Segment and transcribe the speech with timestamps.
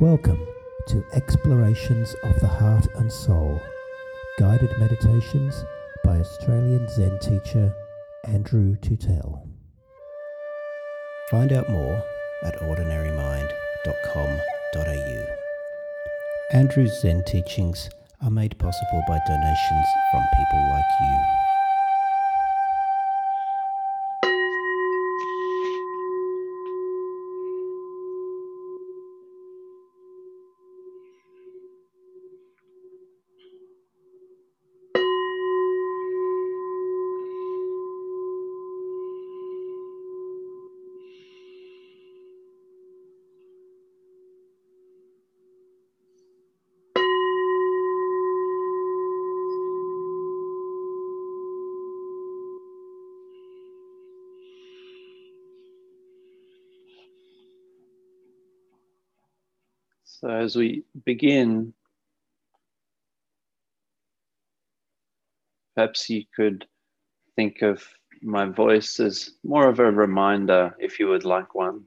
[0.00, 0.40] Welcome
[0.86, 3.60] to Explorations of the Heart and Soul,
[4.38, 5.62] guided meditations
[6.02, 7.74] by Australian Zen teacher
[8.24, 9.46] Andrew Tootell.
[11.30, 12.02] Find out more
[12.44, 15.26] at ordinarymind.com.au.
[16.54, 17.90] Andrew's Zen teachings
[18.22, 21.39] are made possible by donations from people like you.
[60.30, 61.72] As we begin,
[65.74, 66.66] perhaps you could
[67.36, 67.82] think of
[68.22, 71.84] my voice as more of a reminder, if you would like one.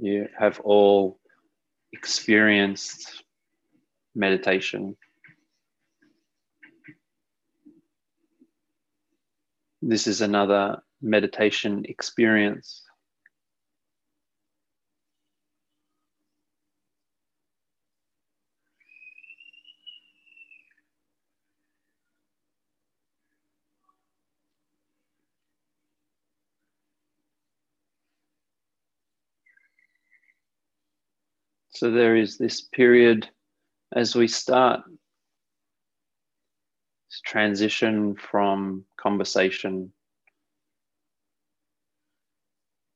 [0.00, 1.18] You have all
[1.92, 3.24] experienced
[4.14, 4.96] meditation.
[9.82, 12.85] This is another meditation experience.
[31.76, 33.28] So there is this period
[33.94, 34.80] as we start
[37.10, 39.92] this transition from conversation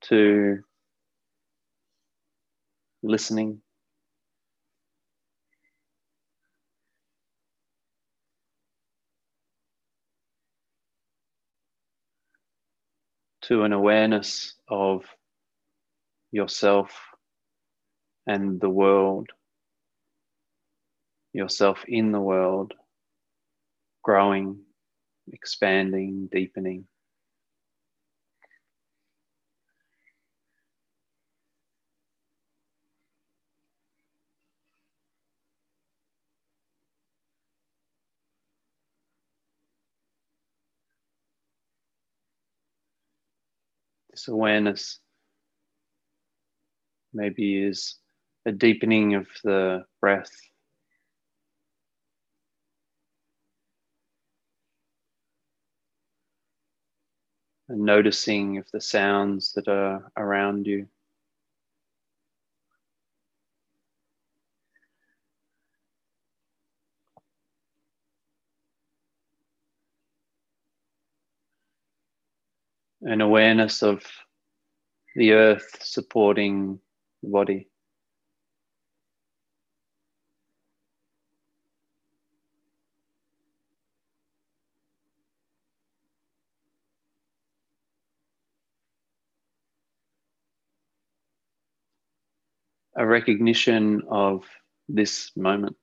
[0.05, 0.61] to
[3.03, 3.61] listening.
[13.43, 15.05] To an awareness of
[16.33, 17.10] yourself
[18.27, 19.29] and the world,
[21.33, 22.75] yourself in the world,
[24.03, 24.59] growing,
[25.33, 26.87] expanding, deepening.
[44.11, 44.99] This awareness
[47.13, 47.97] maybe is
[48.51, 50.33] a deepening of the breath.
[57.69, 60.89] And noticing of the sounds that are around you.
[73.03, 74.03] An awareness of
[75.15, 76.81] the earth supporting
[77.23, 77.70] the body.
[92.97, 94.45] A recognition of
[94.89, 95.77] this moment.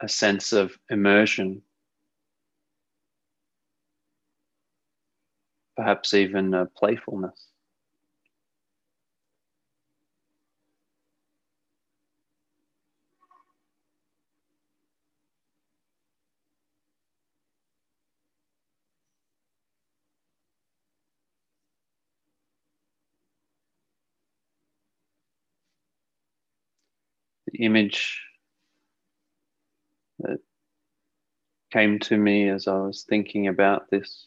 [0.00, 1.62] A sense of immersion,
[5.76, 7.48] perhaps even a playfulness.
[27.58, 28.22] Image
[30.20, 30.38] that
[31.72, 34.26] came to me as I was thinking about this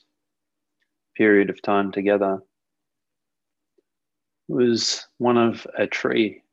[1.16, 2.42] period of time together
[4.48, 6.44] was one of a tree.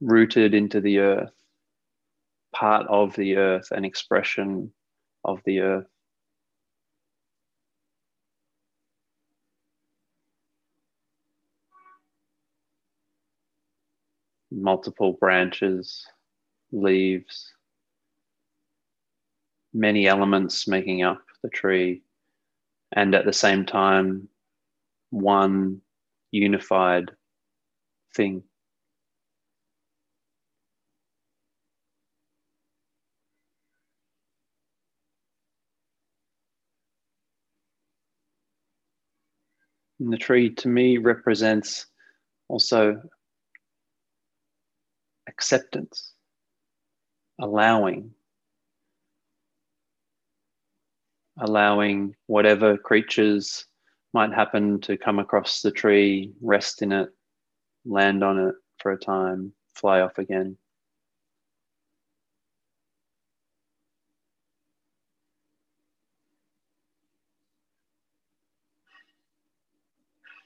[0.00, 1.32] Rooted into the earth,
[2.54, 4.72] part of the earth, an expression
[5.24, 5.93] of the earth.
[14.54, 16.06] Multiple branches,
[16.72, 17.52] leaves,
[19.72, 22.02] many elements making up the tree,
[22.92, 24.28] and at the same time,
[25.10, 25.80] one
[26.30, 27.10] unified
[28.14, 28.42] thing.
[40.00, 41.86] And the tree to me represents
[42.48, 43.00] also
[45.28, 46.12] acceptance,
[47.40, 48.12] allowing,
[51.38, 53.66] allowing whatever creatures
[54.12, 57.08] might happen to come across the tree, rest in it,
[57.84, 60.56] land on it for a time, fly off again.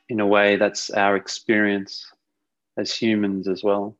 [0.08, 2.10] In a way, that's our experience
[2.78, 3.98] as humans as well.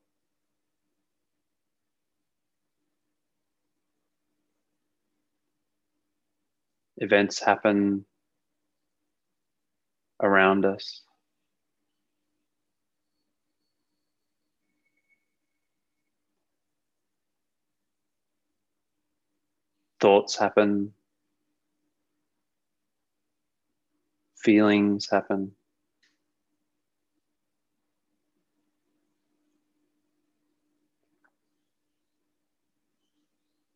[7.01, 8.05] Events happen
[10.21, 11.03] around us.
[20.01, 20.93] Thoughts happen,
[24.37, 25.53] feelings happen.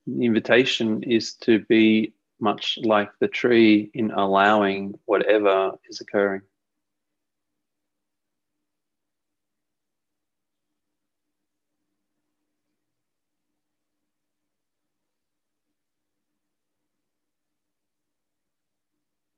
[0.06, 6.42] The invitation is to be much like the tree in allowing whatever is occurring.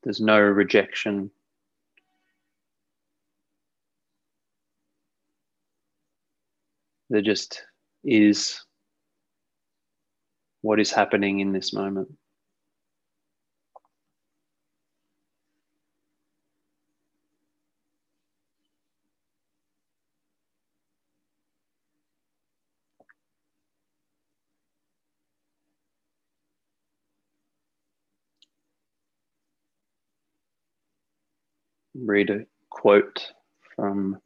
[0.02, 1.30] There's no rejection.
[7.10, 7.62] There just
[8.02, 8.64] is
[10.62, 12.08] what is happening in this moment.
[31.94, 33.32] Read a quote
[33.74, 34.20] from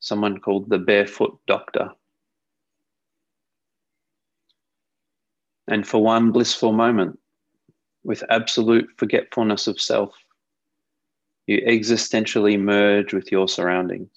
[0.00, 1.90] someone called the Barefoot Doctor.
[5.68, 7.18] And for one blissful moment,
[8.02, 10.14] with absolute forgetfulness of self,
[11.46, 14.10] you existentially merge with your surroundings.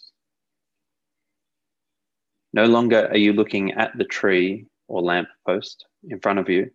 [2.54, 6.72] No longer are you looking at the tree or lamp post in front of you.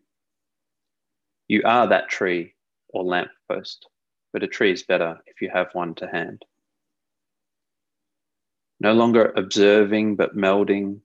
[1.46, 2.54] You are that tree
[2.90, 3.86] or lamp post
[4.38, 6.44] but a tree is better if you have one to hand.
[8.78, 11.00] No longer observing, but melding,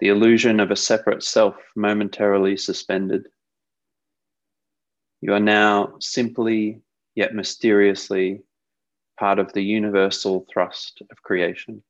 [0.00, 3.26] the illusion of a separate self momentarily suspended.
[5.20, 6.80] You are now simply
[7.14, 8.40] yet mysteriously
[9.20, 11.82] part of the universal thrust of creation.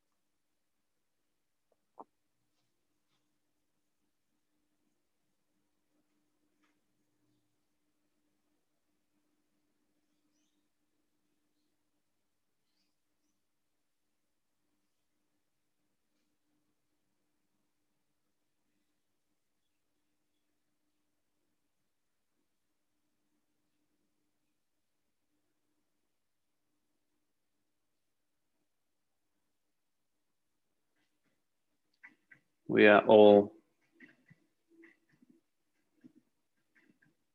[32.73, 33.53] We are all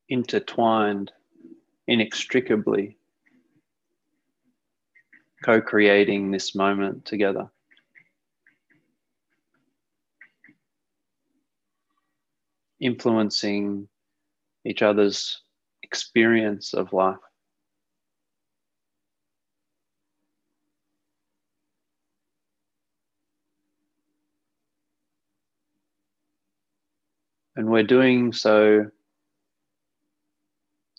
[0.10, 1.12] intertwined
[1.86, 2.98] inextricably,
[5.46, 7.52] co creating this moment together.
[12.80, 13.88] Influencing
[14.66, 15.44] each other's
[15.84, 17.27] experience of life.
[27.58, 28.92] And we're doing so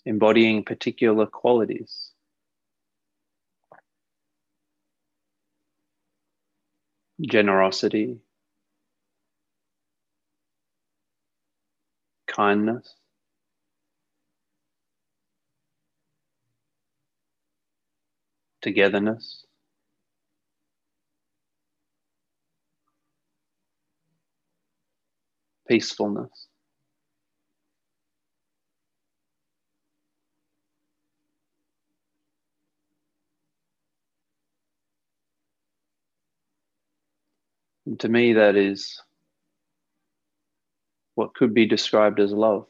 [0.05, 2.11] embodying particular qualities.
[7.21, 8.17] Generosity,
[12.27, 12.95] kindness,
[18.61, 19.45] togetherness.
[25.69, 26.48] Peacefulness.
[37.99, 39.01] To me, that is
[41.15, 42.65] what could be described as love.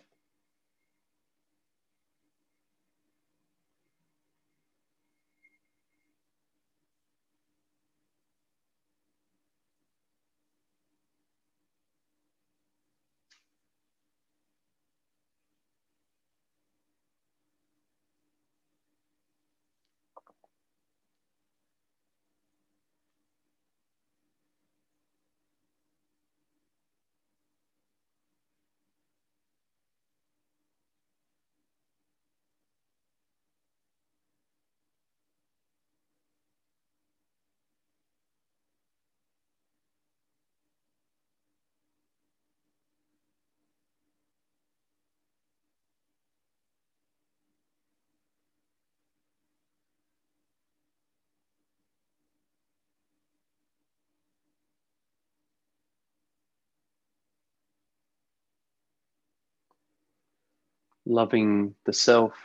[61.10, 62.36] Loving the self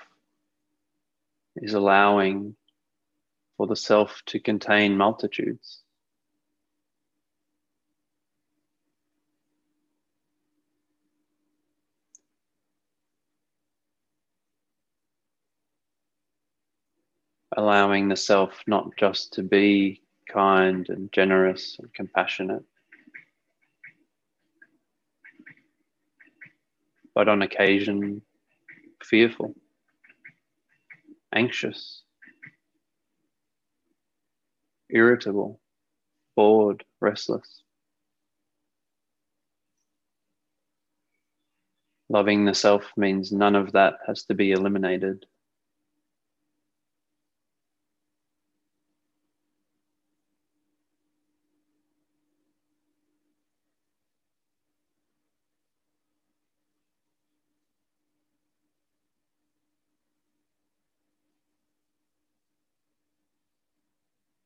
[1.57, 2.57] is allowing
[3.59, 5.83] for the self to contain multitudes.
[17.55, 22.65] Allowing the self not just to be kind and generous and compassionate,
[27.15, 28.23] but on occasion
[29.05, 29.55] fearful,
[31.35, 32.03] anxious,
[34.91, 35.61] irritable,
[36.37, 37.63] bored, restless.
[42.09, 45.27] Loving the self means none of that has to be eliminated.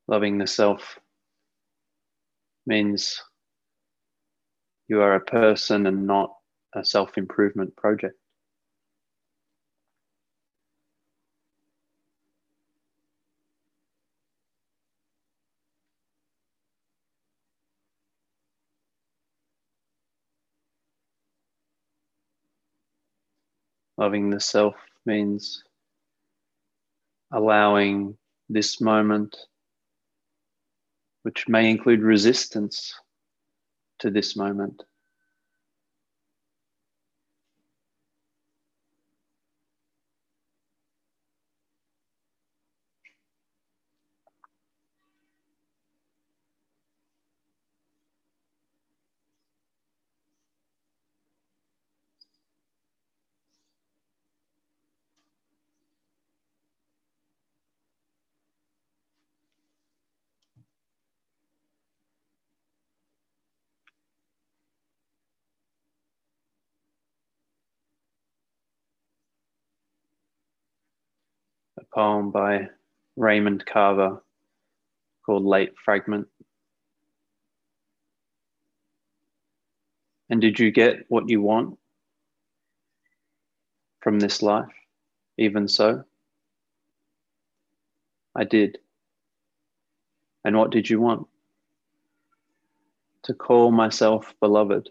[0.09, 0.99] Loving the self
[2.67, 3.23] means
[4.88, 6.35] you are a person and not
[6.75, 8.15] a self improvement project.
[23.99, 25.62] Loving the self means
[27.33, 28.17] allowing
[28.49, 29.37] this moment
[31.23, 32.95] which may include resistance
[33.99, 34.83] to this moment.
[71.95, 72.68] Poem by
[73.16, 74.23] Raymond Carver
[75.25, 76.28] called Late Fragment.
[80.30, 81.78] And did you get what you want
[84.00, 84.68] from this life,
[85.38, 86.04] even so?
[88.37, 88.78] I did.
[90.45, 91.26] And what did you want?
[93.25, 94.90] To call myself beloved,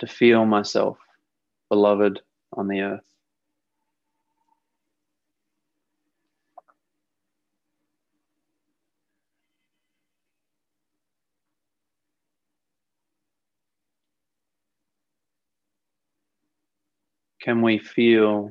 [0.00, 0.98] to feel myself
[1.68, 2.20] beloved
[2.52, 3.19] on the earth.
[17.40, 18.50] Can we feel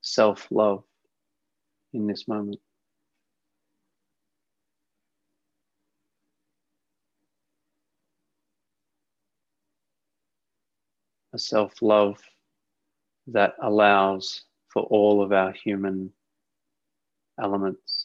[0.00, 0.82] self love
[1.92, 2.58] in this moment?
[11.32, 12.20] A self love
[13.28, 16.12] that allows for all of our human
[17.40, 17.99] elements.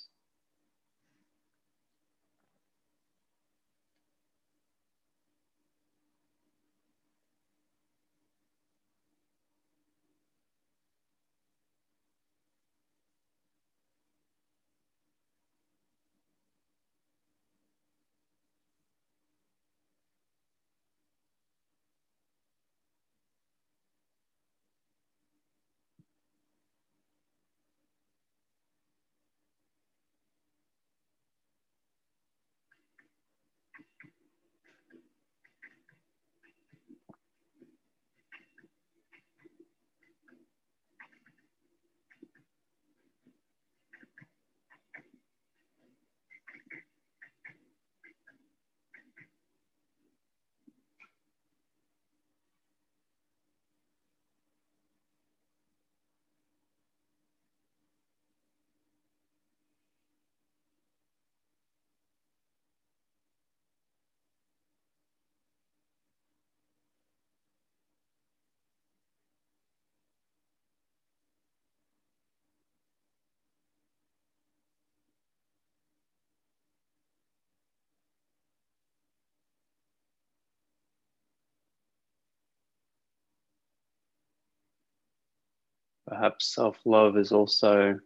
[86.15, 87.99] Perhaps self love is also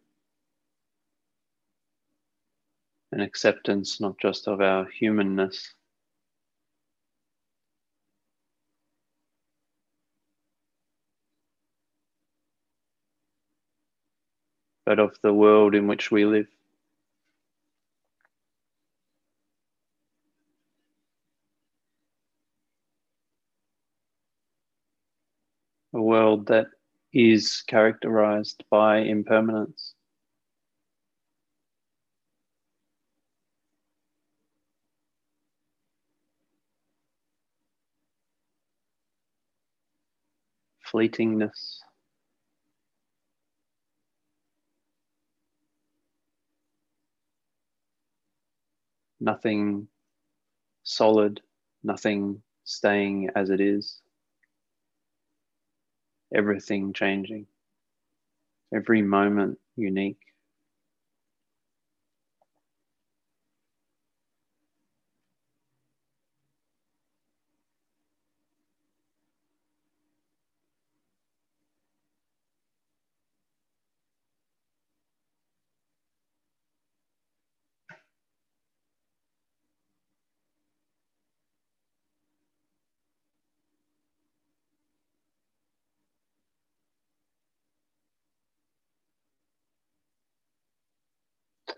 [3.12, 5.76] an acceptance not just of our humanness,
[14.88, 16.48] but of the world in which we live.
[25.94, 26.70] A world that
[27.14, 29.96] is characterized by impermanence.
[40.86, 41.80] Fleetingness.
[49.20, 49.88] Nothing
[50.84, 51.42] solid,
[51.84, 54.02] nothing staying as it is
[56.34, 57.48] everything changing,
[58.74, 60.29] every moment unique.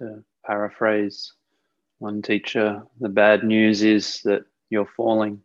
[0.01, 1.33] To paraphrase
[1.99, 5.39] one teacher, the bad news is that you're falling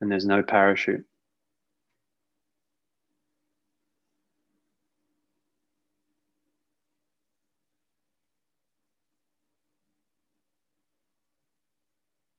[0.00, 1.04] and there's no parachute.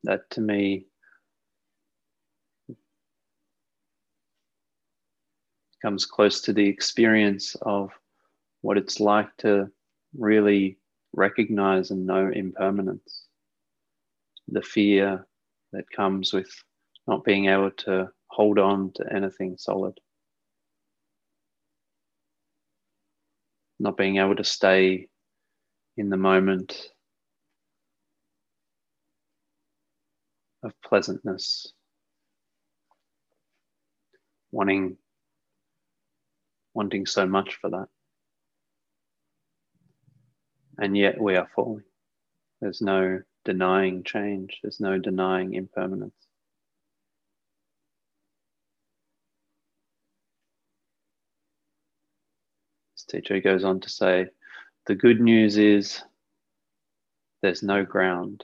[0.03, 0.87] That to me
[5.83, 7.91] comes close to the experience of
[8.65, 9.69] what it's like to
[10.17, 10.75] really
[11.13, 13.27] recognize and know impermanence,
[14.47, 15.27] the fear
[15.71, 16.49] that comes with
[17.05, 19.93] not being able to hold on to anything solid,
[23.79, 25.09] not being able to stay
[25.95, 26.87] in the moment
[30.63, 31.71] of pleasantness,
[34.51, 34.97] wanting
[36.73, 37.87] wanting so much for that
[40.77, 41.83] and yet we are falling.
[42.61, 46.13] There's no denying change, there's no denying impermanence.
[52.95, 54.27] This teacher goes on to say
[54.87, 56.01] the good news is
[57.41, 58.43] there's no ground.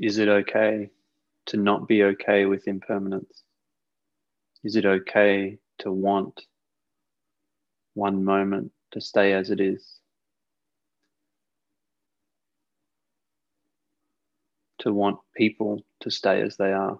[0.00, 0.90] Is it okay
[1.46, 3.42] to not be okay with impermanence?
[4.62, 6.40] Is it okay to want
[7.94, 9.98] one moment to stay as it is?
[14.80, 16.98] To want people to stay as they are?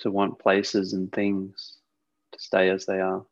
[0.00, 1.76] To want places and things
[2.32, 3.26] to stay as they are?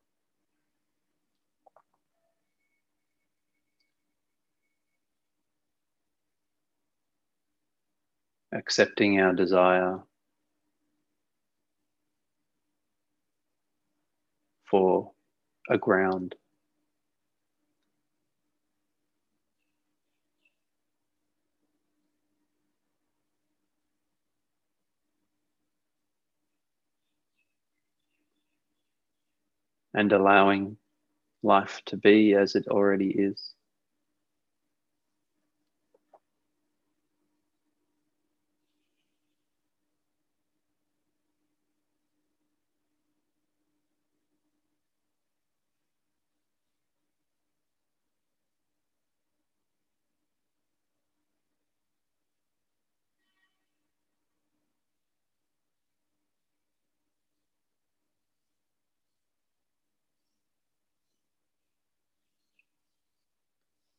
[8.56, 10.00] Accepting our desire
[14.70, 15.12] for
[15.70, 16.34] a ground.
[29.94, 30.76] And allowing
[31.42, 33.55] life to be as it already is.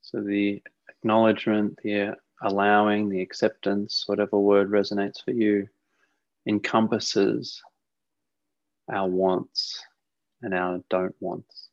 [0.10, 5.68] So the acknowledgement, the allowing, the acceptance, whatever word resonates for you,
[6.48, 7.62] encompasses
[8.90, 9.84] our wants
[10.42, 11.68] and our don't wants.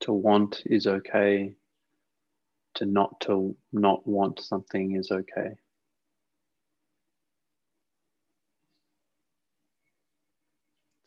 [0.00, 1.54] To want is okay.
[2.74, 5.54] To not to not want something is okay.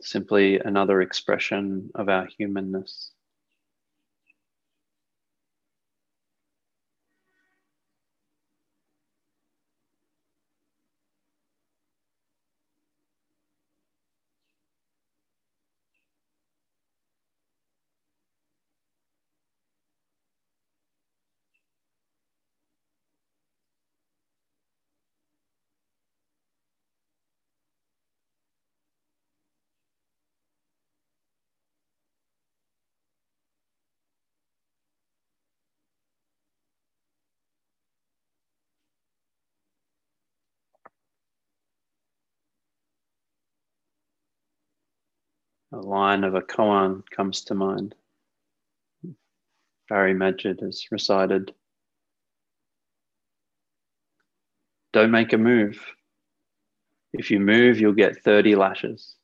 [0.02, 3.12] Simply another expression of our humanness.
[45.72, 47.96] A line of a koan comes to mind.
[49.88, 51.54] Barry Magid has recited
[54.92, 55.86] Don't make a move.
[57.14, 59.16] If you move, you'll get 30 lashes.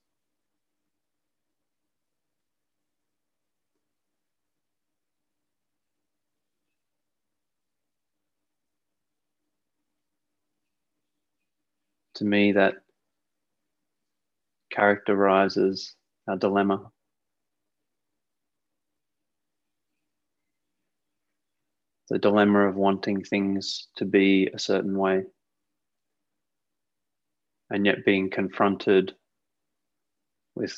[12.15, 12.75] To me, that
[14.71, 15.95] characterizes
[16.27, 16.91] our dilemma.
[22.09, 25.23] The dilemma of wanting things to be a certain way
[27.69, 29.13] and yet being confronted
[30.55, 30.77] with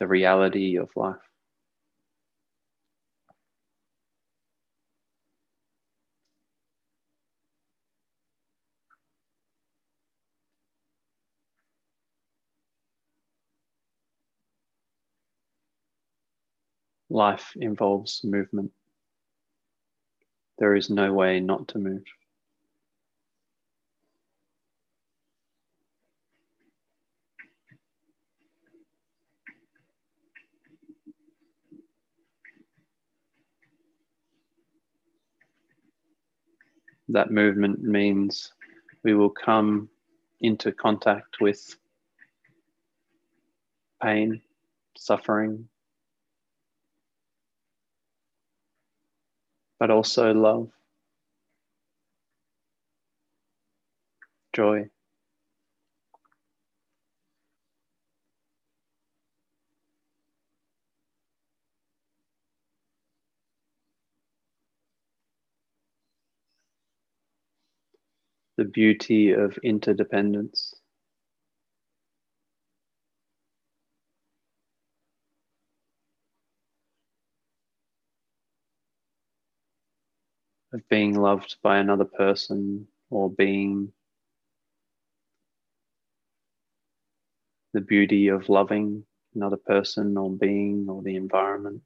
[0.00, 1.16] the reality of life.
[17.14, 18.72] Life involves movement.
[20.58, 22.02] There is no way not to move.
[37.10, 38.52] That movement means
[39.04, 39.88] we will come
[40.40, 41.76] into contact with
[44.02, 44.42] pain,
[44.96, 45.68] suffering,
[49.78, 50.70] but also love,
[54.54, 54.88] joy.
[68.56, 70.74] The beauty of interdependence.
[80.74, 83.92] Of being loved by another person or being
[87.72, 89.04] the beauty of loving
[89.36, 91.80] another person or being or the environment.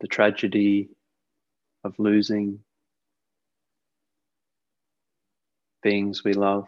[0.00, 0.88] The tragedy
[1.84, 2.60] of losing
[5.82, 6.66] beings we love.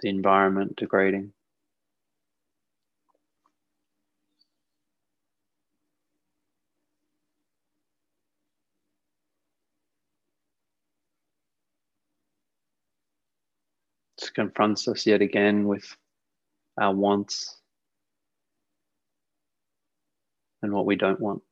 [0.00, 1.32] The environment degrading.
[14.18, 15.96] This confronts us yet again with
[16.80, 17.60] our wants
[20.62, 21.42] and what we don't want.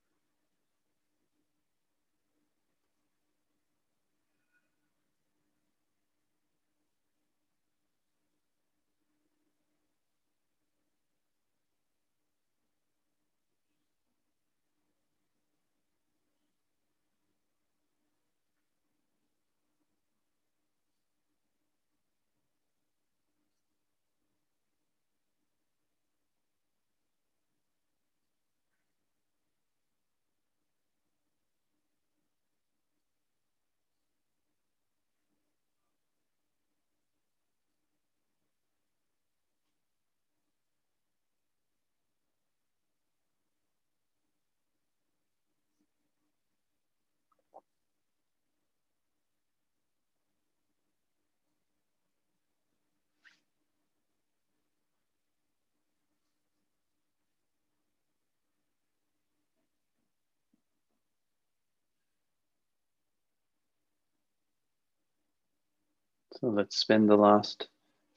[66.40, 67.68] So let's spend the last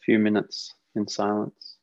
[0.06, 1.79] few minutes in silence.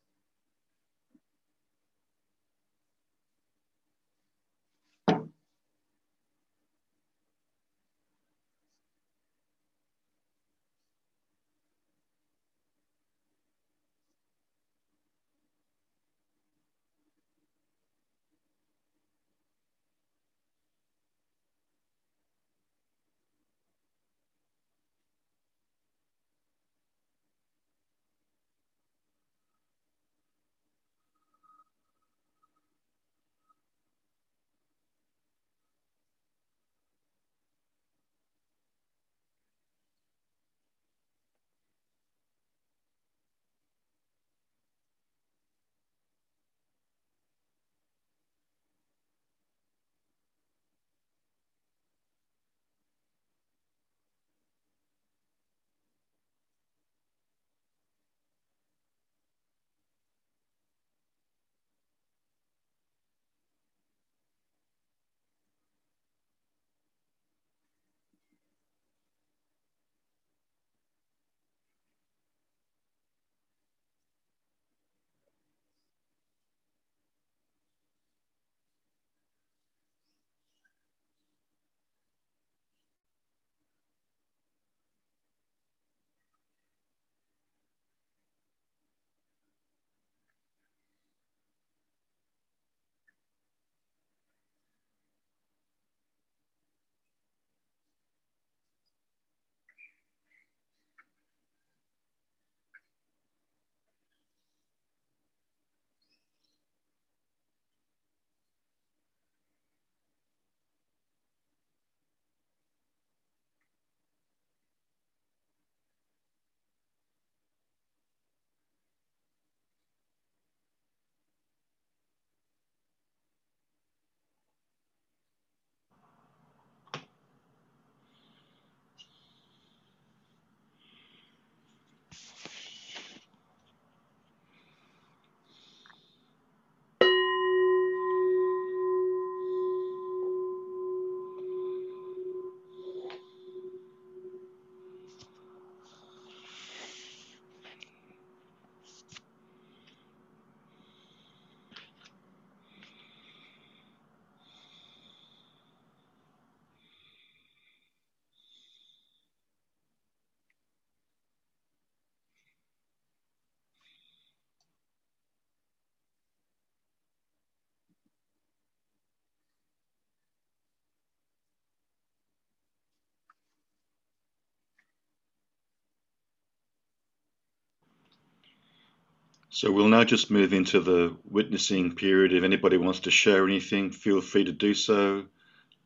[179.57, 182.35] So we'll now just move into the witnessing period.
[182.35, 185.25] If anybody wants to share anything, feel free to do so.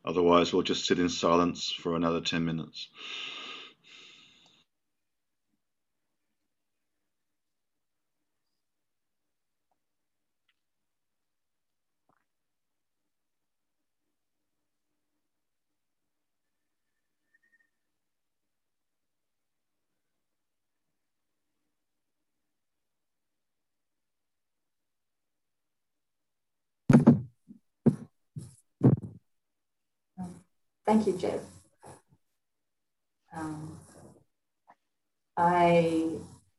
[0.05, 2.89] Otherwise, we'll just sit in silence for another 10 minutes.
[30.91, 31.41] Thank you, Jeff.
[33.33, 33.79] Um,
[35.37, 36.17] I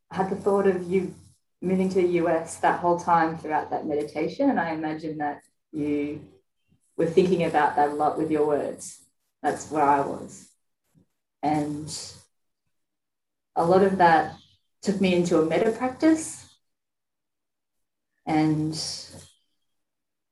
[0.10, 1.14] had the thought of you
[1.62, 5.42] moving to the US that whole time throughout that meditation, and I imagine that
[5.74, 6.22] you
[6.96, 9.02] were thinking about that a lot with your words.
[9.44, 10.48] That's where I was.
[11.44, 11.90] And
[13.58, 14.38] a lot of that
[14.82, 16.48] took me into a metta practice.
[18.26, 18.82] And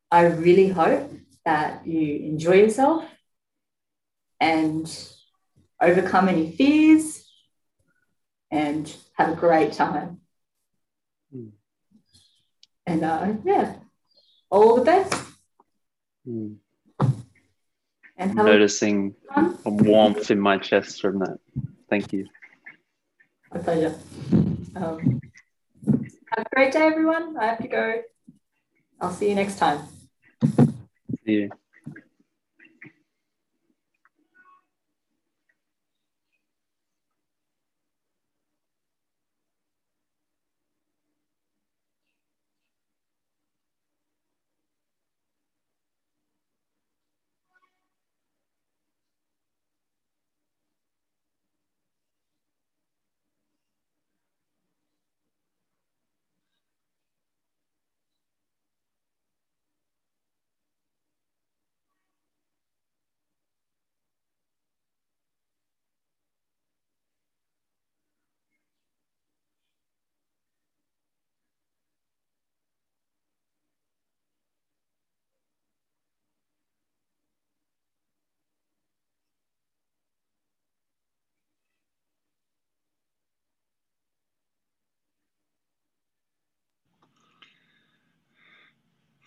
[0.10, 1.12] I really hope
[1.44, 3.04] that you enjoy yourself
[4.40, 5.14] and
[5.82, 7.30] overcome any fears
[8.52, 10.22] and have a great time.
[11.36, 11.52] Mm.
[12.86, 13.76] And uh, yeah,
[14.50, 15.14] all the best.
[16.28, 16.56] Mm.
[18.18, 21.38] And noticing a warmth in my chest from that.
[21.90, 22.28] Thank you.
[23.54, 23.96] My pleasure.
[24.76, 25.22] Um,
[25.86, 27.38] have a great day, everyone.
[27.38, 28.02] I have to go.
[29.00, 29.80] I'll see you next time.
[31.26, 31.50] See you.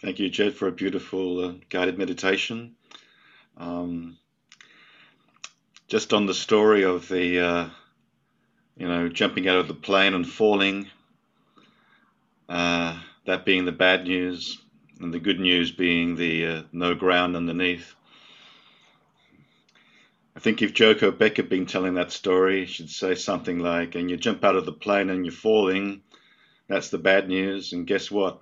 [0.03, 2.75] Thank you, Jed, for a beautiful uh, guided meditation.
[3.57, 4.19] Um,
[5.87, 7.69] just on the story of the, uh,
[8.77, 10.89] you know, jumping out of the plane and falling,
[12.49, 14.61] uh, that being the bad news,
[15.01, 17.95] and the good news being the uh, no ground underneath.
[20.35, 24.11] I think if Joko Beck had been telling that story, she'd say something like, and
[24.11, 26.03] you jump out of the plane and you're falling,
[26.67, 28.41] that's the bad news, and guess what?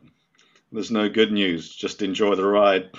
[0.73, 1.75] There's no good news.
[1.75, 2.91] Just enjoy the ride.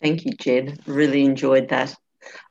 [0.00, 0.80] Thank you, Jed.
[0.86, 1.94] Really enjoyed that.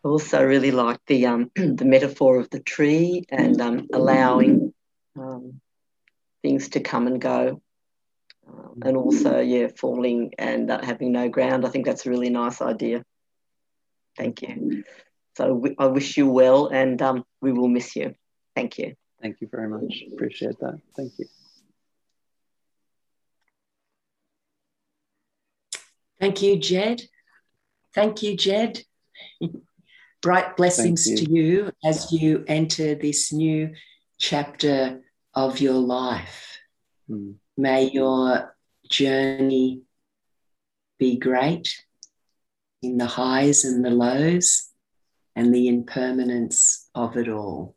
[0.03, 4.73] I also really like the um, the metaphor of the tree and um, allowing
[5.17, 5.61] um,
[6.41, 7.61] things to come and go,
[8.47, 11.65] um, and also yeah, falling and uh, having no ground.
[11.65, 13.03] I think that's a really nice idea.
[14.17, 14.83] Thank you.
[15.37, 18.15] So I wish you well, and um, we will miss you.
[18.55, 18.95] Thank you.
[19.21, 20.03] Thank you very much.
[20.13, 20.79] Appreciate that.
[20.95, 21.25] Thank you.
[26.19, 27.03] Thank you, Jed.
[27.97, 28.83] Thank you, Jed.
[30.21, 31.17] Bright blessings you.
[31.17, 33.73] to you as you enter this new
[34.19, 35.01] chapter
[35.33, 36.59] of your life.
[37.09, 37.37] Mm.
[37.57, 38.55] May your
[38.87, 39.81] journey
[40.99, 41.75] be great
[42.83, 44.69] in the highs and the lows
[45.35, 47.75] and the impermanence of it all.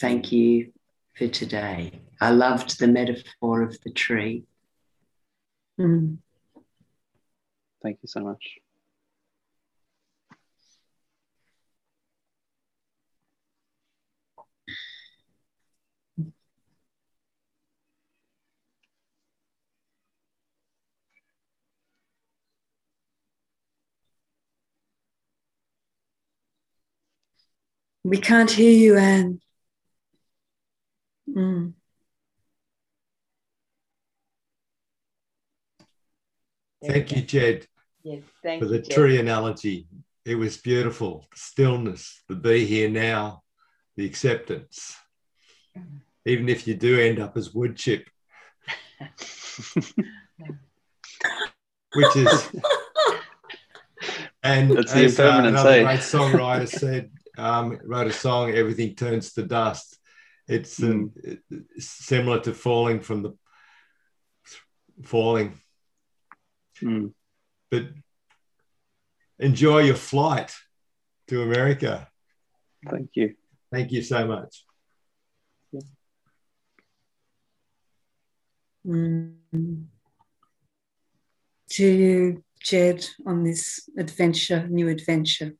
[0.00, 0.72] Thank you
[1.14, 2.00] for today.
[2.20, 4.42] I loved the metaphor of the tree.
[5.78, 6.16] Mm.
[7.80, 8.58] Thank you so much.
[28.04, 29.40] We can't hear you, Anne.
[31.28, 31.74] Mm.
[36.84, 37.66] Thank you, Jed.
[38.02, 38.78] Yes, thank for you.
[38.78, 39.86] the tree analogy.
[40.24, 41.26] It was beautiful.
[41.30, 43.42] The Stillness, the be here now,
[43.96, 44.96] the acceptance.
[46.24, 48.08] Even if you do end up as wood chip,
[51.94, 52.50] which is
[54.42, 55.82] and That's the as, uh, impermanence, another eh?
[55.82, 59.98] great songwriter said, um, wrote a song, everything turns to dust.
[60.48, 61.12] It's um,
[61.78, 63.32] similar to falling from the
[65.04, 65.58] falling,
[66.82, 67.14] Mm.
[67.70, 67.84] but
[69.38, 70.52] enjoy your flight
[71.28, 72.08] to America.
[72.90, 73.36] Thank you.
[73.70, 74.64] Thank you so much.
[78.84, 79.84] Mm.
[81.70, 85.54] To you, Jed, on this adventure, new adventure.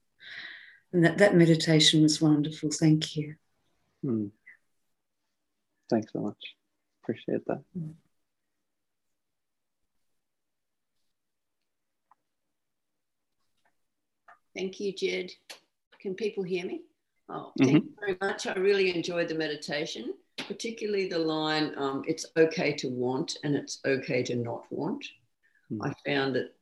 [0.92, 2.70] And that, that meditation was wonderful.
[2.70, 3.34] Thank you.
[4.04, 4.30] Mm.
[5.88, 6.36] Thanks so much.
[7.02, 7.62] Appreciate that.
[14.54, 15.30] Thank you, Jed.
[16.00, 16.82] Can people hear me?
[17.28, 18.46] Oh, thank you very much.
[18.46, 23.80] I really enjoyed the meditation, particularly the line, um, it's okay to want and it's
[23.86, 25.06] okay to not want.
[25.72, 25.78] Mm.
[25.82, 26.54] I found that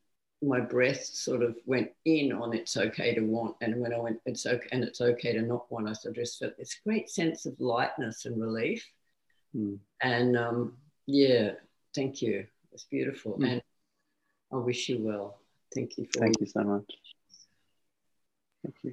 [0.42, 3.56] my breath sort of went in on it's okay to want.
[3.60, 6.22] And when I went, it's okay, and it's okay to not want, I sort of
[6.22, 8.86] just felt this great sense of lightness and relief.
[9.54, 9.78] Mm.
[10.02, 10.76] And um,
[11.06, 11.52] yeah,
[11.94, 12.46] thank you.
[12.72, 13.38] It's beautiful.
[13.38, 13.52] Mm.
[13.52, 13.62] And
[14.52, 15.38] I wish you well.
[15.74, 16.90] Thank you for Thank you so much.
[18.62, 18.92] Thank you.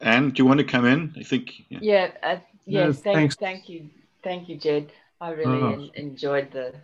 [0.00, 1.14] Anne, do you want to come in?
[1.18, 1.52] I think.
[1.68, 1.78] Yeah.
[1.82, 2.34] Yeah, uh,
[2.66, 3.36] No, yes, thank, thanks.
[3.36, 3.90] thank you.
[4.22, 4.92] Thank you, Jed.
[5.20, 5.72] I really Oh.
[5.72, 6.74] en- enjoyed the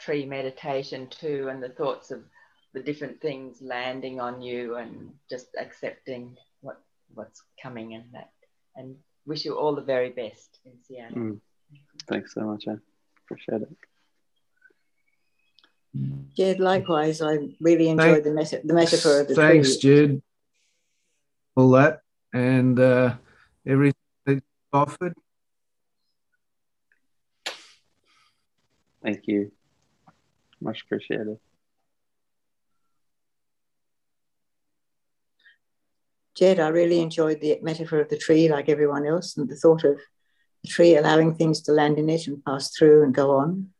[0.00, 2.20] tree meditation too and the thoughts of
[2.72, 6.80] the different things landing on you and just accepting what
[7.14, 8.30] what's coming and that
[8.76, 8.96] and
[9.26, 11.16] wish you all the very best in Seattle.
[11.16, 11.40] Mm.
[12.08, 12.74] Thanks so much, I
[13.24, 13.76] Appreciate it.
[16.36, 20.06] Jed, likewise, I really enjoyed the, meta- the metaphor of the Thanks, tree.
[20.08, 20.22] Jed.
[21.56, 23.16] All that and uh,
[23.66, 23.94] everything
[24.26, 24.42] that you
[24.72, 25.14] offered.
[29.02, 29.50] Thank you.
[30.60, 31.38] Much appreciated.
[36.34, 39.84] Jed, I really enjoyed the metaphor of the tree, like everyone else, and the thought
[39.84, 39.98] of
[40.62, 43.70] the tree allowing things to land in it and pass through and go on.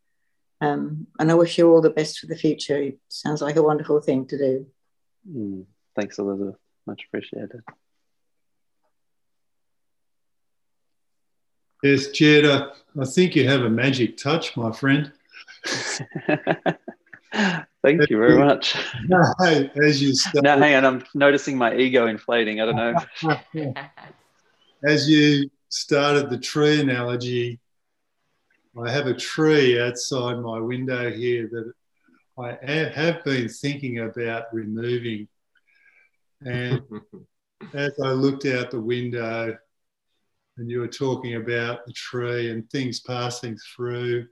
[0.61, 2.77] Um, and I wish you all the best for the future.
[2.77, 4.67] It sounds like a wonderful thing to do.
[5.31, 5.65] Mm.
[5.97, 6.57] Thanks, Elizabeth.
[6.87, 7.63] Much appreciated.
[11.83, 12.69] Yes, Jed, I,
[13.01, 15.13] I think you have a magic touch, my friend.
[17.83, 18.77] Thank you very much.
[19.41, 20.85] Hey, as you start, Now, hang on.
[20.85, 22.61] I'm noticing my ego inflating.
[22.61, 23.75] I don't know.
[24.85, 27.59] as you started the tree analogy,
[28.81, 31.73] I have a tree outside my window here that
[32.39, 32.59] I
[32.95, 35.29] have been thinking about removing.
[36.45, 36.83] And
[37.75, 39.57] as I looked out the window
[40.57, 44.27] and you were talking about the tree and things passing through,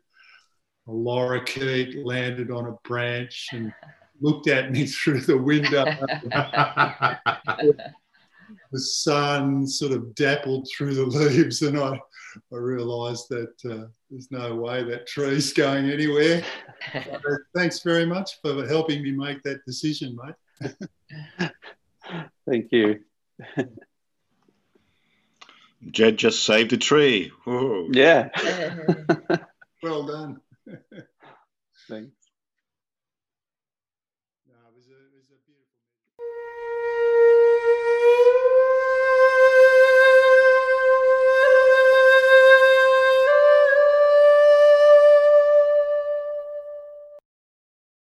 [0.89, 3.73] a lorikeet landed on a branch and
[4.21, 5.85] looked at me through the window.
[8.73, 12.01] the sun sort of dappled through the leaves, and I,
[12.53, 16.43] I realised that uh, there's no way that tree's going anywhere.
[16.93, 20.17] So thanks very much for helping me make that decision,
[20.61, 20.75] mate.
[22.49, 23.01] Thank you.
[25.91, 27.31] Jed just saved a tree.
[27.45, 27.89] Whoa.
[27.93, 28.31] Yeah.
[29.83, 30.41] Well done.
[31.89, 32.18] Thanks.